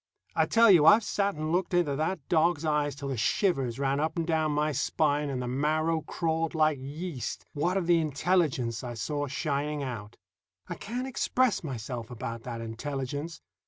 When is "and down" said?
4.17-4.51